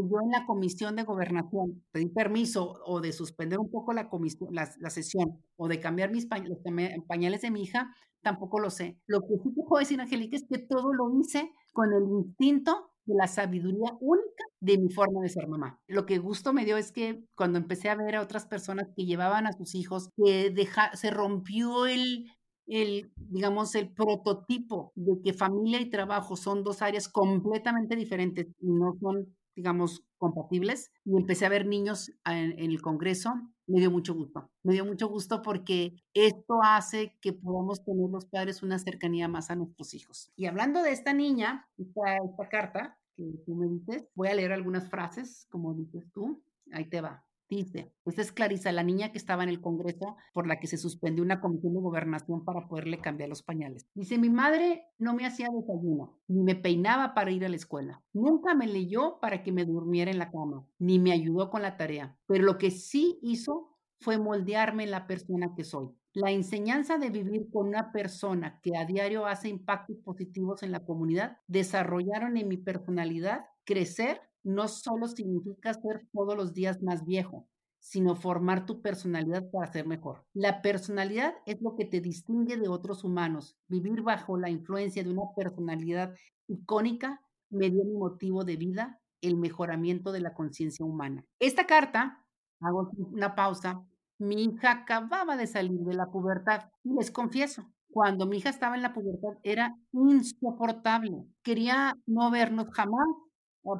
[0.08, 4.50] yo en la comisión de gobernación pedí permiso o de suspender un poco la, comisión,
[4.52, 6.58] la, sesión o de cambiar mis pañales,
[7.06, 8.98] pañales de mi hija, tampoco lo sé.
[9.06, 12.90] Lo que sí te puedo decir, Angélica, es que todo lo hice con el instinto
[13.04, 15.80] de la sabiduría única de mi forma de ser mamá.
[15.86, 19.04] Lo que gusto me dio es que cuando empecé a ver a otras personas que
[19.04, 20.52] llevaban a sus hijos, que
[20.94, 22.26] se rompió el,
[22.66, 28.70] el, digamos, el prototipo de que familia y trabajo son dos áreas completamente diferentes y
[28.70, 30.92] no son, digamos, compatibles.
[31.04, 33.34] Y empecé a ver niños en, el Congreso
[33.66, 34.48] me dio mucho gusto.
[34.62, 39.50] Me dio mucho gusto porque esto hace que podamos tener los padres una cercanía más
[39.50, 40.30] a nuestros hijos.
[40.36, 44.52] Y hablando de esta niña, esta, esta carta que tú me dices, voy a leer
[44.52, 46.40] algunas frases, como dices tú.
[46.72, 47.25] Ahí te va.
[47.48, 50.76] Dice, esta es Clarisa, la niña que estaba en el Congreso por la que se
[50.76, 53.86] suspendió una comisión de gobernación para poderle cambiar los pañales.
[53.94, 58.02] Dice, mi madre no me hacía desayuno, ni me peinaba para ir a la escuela.
[58.12, 61.76] Nunca me leyó para que me durmiera en la cama, ni me ayudó con la
[61.76, 62.18] tarea.
[62.26, 65.90] Pero lo que sí hizo fue moldearme la persona que soy.
[66.12, 70.84] La enseñanza de vivir con una persona que a diario hace impactos positivos en la
[70.84, 77.48] comunidad desarrollaron en mi personalidad crecer no solo significa ser todos los días más viejo,
[77.80, 80.24] sino formar tu personalidad para ser mejor.
[80.34, 83.56] La personalidad es lo que te distingue de otros humanos.
[83.66, 86.14] Vivir bajo la influencia de una personalidad
[86.46, 91.24] icónica me dio mi motivo de vida, el mejoramiento de la conciencia humana.
[91.40, 92.24] Esta carta,
[92.60, 93.84] hago una pausa,
[94.18, 98.76] mi hija acababa de salir de la pubertad y les confieso, cuando mi hija estaba
[98.76, 101.24] en la pubertad era insoportable.
[101.42, 103.08] Quería no vernos jamás,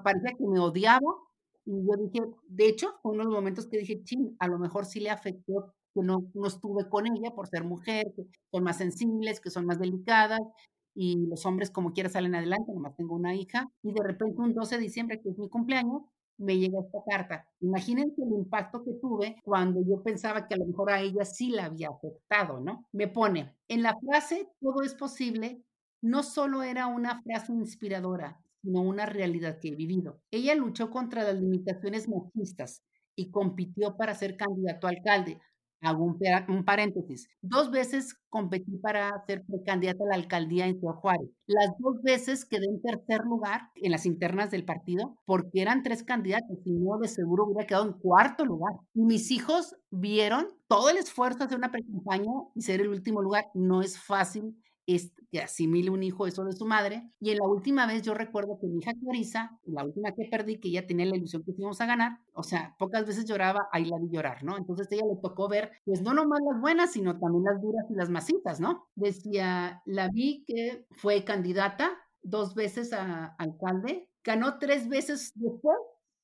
[0.02, 1.14] parecía que me odiaba.
[1.64, 4.58] Y yo dije, de hecho, fue uno de los momentos que dije, ching, a lo
[4.58, 8.62] mejor sí le afectó que no, no estuve con ella por ser mujer, que son
[8.64, 10.40] más sensibles, que son más delicadas,
[10.94, 14.54] y los hombres como quiera salen adelante, nomás tengo una hija, y de repente un
[14.54, 16.02] 12 de diciembre, que es mi cumpleaños,
[16.38, 17.48] me llega esta carta.
[17.60, 21.50] Imagínense el impacto que tuve cuando yo pensaba que a lo mejor a ella sí
[21.50, 22.86] la había afectado, ¿no?
[22.92, 25.62] Me pone, en la frase todo es posible,
[26.02, 30.20] no solo era una frase inspiradora, sino una realidad que he vivido.
[30.32, 32.82] Ella luchó contra las limitaciones machistas
[33.14, 35.38] y compitió para ser candidato a alcalde.
[35.82, 37.28] Hago un, paréntesis.
[37.42, 41.28] Dos veces competí para ser candidata a la alcaldía en Ciudad Juárez.
[41.46, 46.02] Las dos veces quedé en tercer lugar en las internas del partido porque eran tres
[46.02, 48.72] candidatos y yo de seguro hubiera quedado en cuarto lugar.
[48.94, 53.22] Y mis hijos vieron todo el esfuerzo de hacer una pre-campaña y ser el último
[53.22, 53.44] lugar.
[53.54, 54.56] No es fácil
[55.30, 57.10] que asimile un hijo eso de su madre.
[57.20, 60.58] Y en la última vez yo recuerdo que mi hija Clarisa, la última que perdí,
[60.58, 63.84] que ella tenía la ilusión que íbamos a ganar, o sea, pocas veces lloraba, ahí
[63.84, 64.56] la vi llorar, ¿no?
[64.56, 67.94] Entonces ella le tocó ver, pues no nomás las buenas, sino también las duras y
[67.94, 68.88] las masitas, ¿no?
[68.94, 71.90] Decía, la vi que fue candidata
[72.22, 75.76] dos veces a alcalde, ganó tres veces después,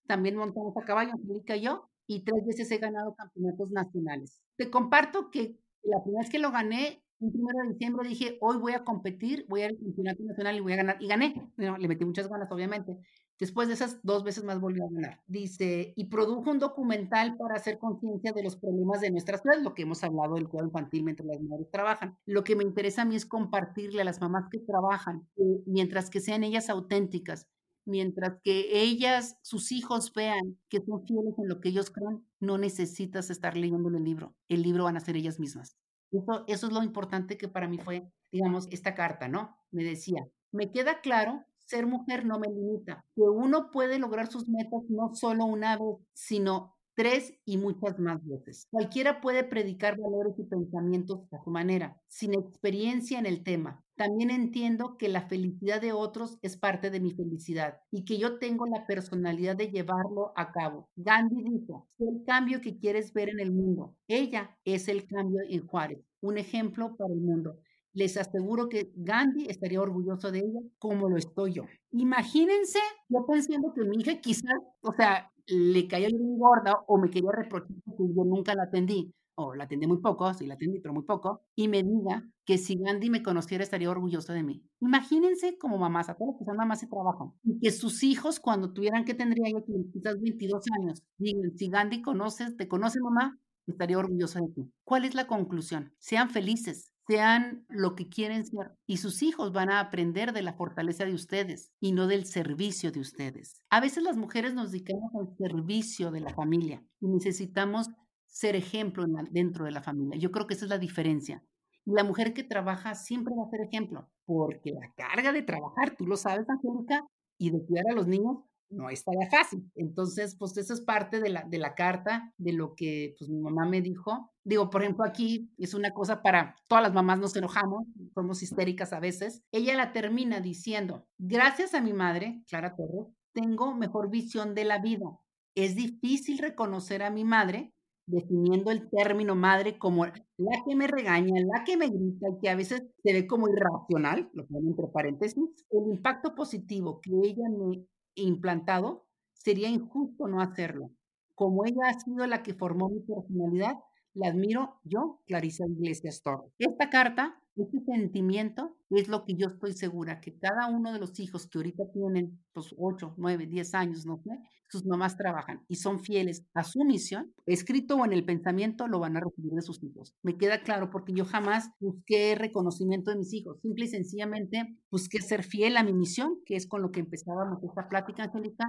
[0.07, 4.41] también montamos a caballo, Angélica y yo, y tres veces he ganado campeonatos nacionales.
[4.57, 8.57] Te comparto que la primera vez que lo gané, un primero de diciembre dije, hoy
[8.57, 10.97] voy a competir, voy a ir al campeonato nacional y voy a ganar.
[11.01, 11.51] Y gané.
[11.57, 12.97] le metí muchas ganas, obviamente.
[13.39, 15.21] Después de esas dos veces más volvió a ganar.
[15.27, 19.75] Dice, y produjo un documental para hacer conciencia de los problemas de nuestras ciudades, lo
[19.75, 22.19] que hemos hablado del cuidado infantil mientras las mujeres trabajan.
[22.27, 25.29] Lo que me interesa a mí es compartirle a las mamás que trabajan,
[25.67, 27.49] mientras que sean ellas auténticas,
[27.85, 32.59] mientras que ellas, sus hijos vean que son fieles en lo que ellos creen, no
[32.59, 34.35] necesitas estar leyendo el libro.
[34.49, 35.77] El libro van a ser ellas mismas.
[36.13, 39.57] Eso, eso es lo importante que para mí fue, digamos, esta carta, ¿no?
[39.71, 40.21] Me decía,
[40.53, 45.15] me queda claro, ser mujer no me limita, que uno puede lograr sus metas no
[45.15, 48.67] solo una vez, sino tres y muchas más veces.
[48.71, 53.85] Cualquiera puede predicar valores y pensamientos a su manera, sin experiencia en el tema.
[53.97, 58.39] También entiendo que la felicidad de otros es parte de mi felicidad y que yo
[58.39, 60.89] tengo la personalidad de llevarlo a cabo.
[60.97, 63.97] Gandhi dijo, el cambio que quieres ver en el mundo.
[64.09, 67.59] Ella es el cambio en Juárez, un ejemplo para el mundo.
[67.95, 71.65] Les aseguro que Gandhi estaría orgulloso de ella como lo estoy yo.
[71.91, 72.79] Imagínense,
[73.09, 77.31] yo pensando que mi hija quizás, o sea, le caía muy gorda o me quería
[77.33, 80.95] reprochar que yo nunca la atendí, o la atendí muy poco, sí la atendí, pero
[80.95, 84.63] muy poco, y me diga que si Gandhi me conociera estaría orgulloso de mí.
[84.81, 88.41] Imagínense como mamás, a todas las que son mamás y trabajan, y que sus hijos
[88.41, 93.39] cuando tuvieran que tendría yo quizás 22 años, digan, si Gandhi conoces, te conoce mamá,
[93.67, 94.73] estaría orgullosa de ti.
[94.85, 95.93] ¿Cuál es la conclusión?
[95.99, 100.53] Sean felices, sean lo que quieren ser y sus hijos van a aprender de la
[100.53, 103.61] fortaleza de ustedes y no del servicio de ustedes.
[103.71, 107.89] A veces las mujeres nos dedicamos al servicio de la familia y necesitamos
[108.27, 110.19] ser ejemplo dentro de la familia.
[110.19, 111.45] Yo creo que esa es la diferencia.
[111.85, 116.07] La mujer que trabaja siempre va a ser ejemplo, porque la carga de trabajar, tú
[116.07, 117.05] lo sabes, Angélica,
[117.39, 118.39] y de cuidar a los niños,
[118.73, 119.71] no estaría fácil.
[119.75, 123.41] Entonces, pues eso es parte de la, de la carta, de lo que pues mi
[123.41, 124.33] mamá me dijo.
[124.45, 128.93] Digo, por ejemplo, aquí es una cosa para todas las mamás nos enojamos, somos histéricas
[128.93, 129.43] a veces.
[129.53, 134.79] Ella la termina diciendo, gracias a mi madre, Clara Torres, tengo mejor visión de la
[134.79, 135.07] vida.
[135.55, 137.73] Es difícil reconocer a mi madre
[138.07, 142.51] definiendo el término madre como la que me regaña, la que me grita y que
[142.51, 147.49] a veces se ve como irracional, lo pongo entre paréntesis, el impacto positivo que ella
[147.49, 147.85] me
[148.15, 150.91] implantado, sería injusto no hacerlo.
[151.35, 153.77] Como ella ha sido la que formó mi personalidad,
[154.15, 156.53] la admiro yo, Clarisa Iglesias Torres.
[156.59, 161.19] Esta carta, este sentimiento, es lo que yo estoy segura que cada uno de los
[161.21, 164.39] hijos que ahorita tienen, pues 8, 9, 10 años, no sé,
[164.69, 169.01] sus mamás trabajan y son fieles a su misión, escrito o en el pensamiento, lo
[169.01, 170.15] van a recibir de sus hijos.
[170.23, 175.21] Me queda claro porque yo jamás busqué reconocimiento de mis hijos, simple y sencillamente busqué
[175.21, 178.65] ser fiel a mi misión, que es con lo que empezábamos esta plática, Angélica,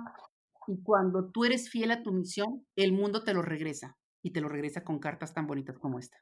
[0.68, 4.42] y cuando tú eres fiel a tu misión, el mundo te lo regresa y te
[4.42, 6.18] lo regresa con cartas tan bonitas como esta.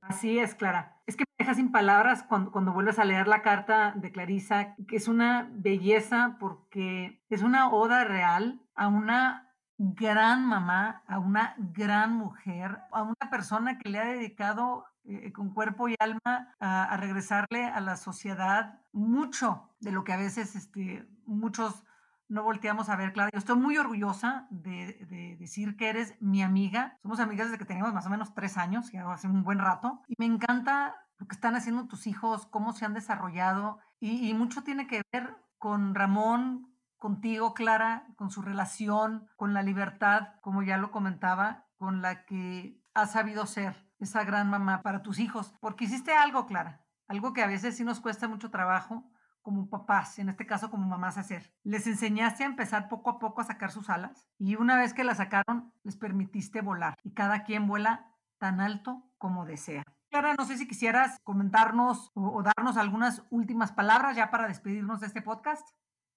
[0.00, 0.96] Así es, Clara.
[1.06, 4.74] Es que me deja sin palabras cuando, cuando vuelves a leer la carta de Clarisa,
[4.88, 11.54] que es una belleza porque es una oda real a una gran mamá, a una
[11.58, 16.84] gran mujer, a una persona que le ha dedicado eh, con cuerpo y alma a,
[16.84, 21.84] a, regresarle a la sociedad mucho de lo que a veces este, muchos
[22.30, 23.30] no volteamos a ver, Clara.
[23.32, 26.96] Yo estoy muy orgullosa de, decir que eres mi amiga.
[27.02, 30.00] Somos amigas desde que teníamos más o menos tres años, ya hace un buen rato.
[30.06, 33.80] Y me encanta lo que están haciendo tus hijos, cómo se han desarrollado.
[33.98, 40.28] Y, mucho tiene que ver con Ramón, contigo, Clara, con su relación, con la libertad,
[40.40, 45.18] como ya lo comentaba, con la que has sabido ser esa gran mamá para tus
[45.18, 45.52] hijos.
[45.60, 49.10] Porque hiciste algo, Clara, algo que a veces sí nos cuesta mucho trabajo,
[49.42, 51.52] como papás, en este caso como mamás, hacer.
[51.62, 55.04] Les enseñaste a empezar poco a poco a sacar sus alas y una vez que
[55.04, 59.84] las sacaron, les permitiste volar y cada quien vuela tan alto como desea.
[60.10, 65.06] Clara, no sé si quisieras comentarnos o, darnos algunas últimas palabras ya para despedirnos de
[65.06, 65.68] este podcast.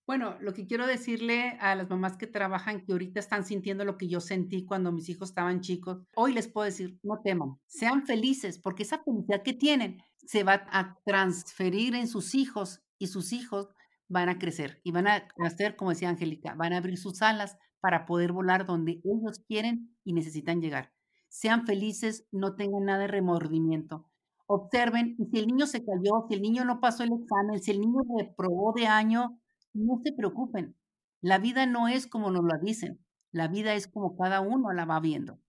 [0.07, 3.97] Bueno, lo que quiero decirle a las mamás que trabajan, que ahorita están sintiendo lo
[3.97, 8.05] que yo sentí cuando mis hijos estaban chicos, hoy les puedo decir, no teman, sean
[8.05, 13.33] felices, porque esa felicidad que tienen se va a transferir en sus hijos y sus
[13.33, 13.67] hijos
[14.07, 17.57] van a crecer y van a hacer, como decía Angélica, van a abrir sus alas
[17.81, 20.93] para poder volar donde ellos quieren y necesitan llegar.
[21.27, 24.09] Sean felices, no tengan nada de remordimiento.
[24.45, 27.71] Observen, y si el niño se cayó, si el niño no pasó el examen, si
[27.71, 29.37] el niño reprobó de año,
[29.73, 30.77] no se preocupen.
[31.19, 34.85] La vida no es como nos la dicen, la vida es como cada uno la
[34.85, 35.39] va viendo.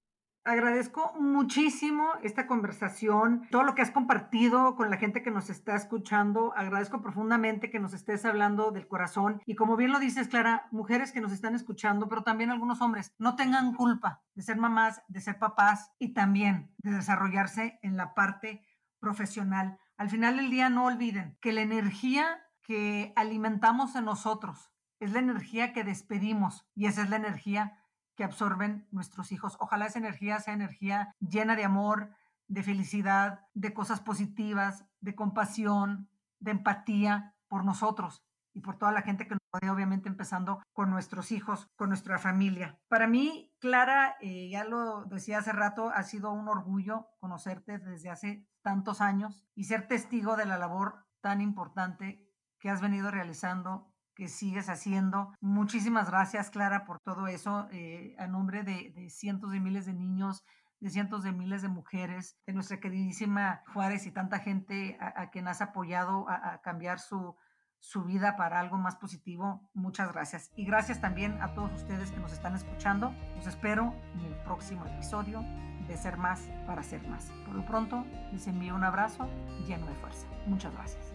[0.47, 5.75] Agradezco muchísimo esta conversación, todo lo que has compartido con la gente que nos está
[5.75, 6.53] escuchando.
[6.55, 9.41] Agradezco profundamente que nos estés hablando del corazón.
[9.47, 13.15] Y como bien lo dices, Clara, mujeres que nos están escuchando, pero también algunos hombres,
[13.17, 18.13] no tengan culpa de ser mamás, de ser papás y también de desarrollarse en la
[18.13, 18.67] parte
[19.01, 19.79] profesional.
[19.97, 22.27] Al final del día, no olviden que la energía
[22.61, 24.71] que alimentamos en nosotros
[25.01, 27.79] es la energía que despedimos y esa es la energía
[28.17, 29.57] que absorben nuestros hijos.
[29.61, 32.11] Ojalá esa energía sea energía llena de amor,
[32.49, 36.09] de felicidad, de cosas positivas, de compasión,
[36.39, 40.91] de empatía por nosotros y por toda la gente que nos rodea, obviamente empezando con
[40.91, 42.79] nuestros hijos, con nuestra familia.
[42.89, 48.11] Para mí, Clara, eh, ya lo decía hace rato, ha sido un orgullo conocerte desde
[48.11, 53.94] hace tantos años y ser testigo de la labor tan importante que has venido realizando
[54.15, 55.33] que sigues haciendo.
[55.41, 60.45] Muchísimas gracias, Clara, por todo eso, eh, a nombre de, cientos de miles de niños,
[60.81, 65.49] de cientos de miles de mujeres, de nuestra queridísima Juárez y tanta gente a, quien
[65.49, 67.37] has apoyado a, cambiar su,
[67.79, 69.71] su vida para algo más positivo.
[69.73, 70.51] Muchas gracias.
[70.57, 73.15] Y gracias también a todos ustedes que nos están escuchando.
[73.37, 75.43] Los espero en el próximo episodio
[75.87, 77.31] de Ser Más para Ser Más.
[77.47, 79.29] Por lo pronto, les envío un abrazo
[79.67, 80.27] lleno de fuerza.
[80.47, 81.14] Muchas gracias.